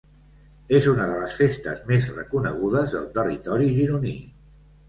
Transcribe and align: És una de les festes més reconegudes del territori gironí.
És 0.77 0.87
una 0.93 1.05
de 1.11 1.17
les 1.19 1.35
festes 1.41 1.83
més 1.91 2.09
reconegudes 2.15 2.97
del 2.99 3.07
territori 3.19 3.73
gironí. 3.81 4.19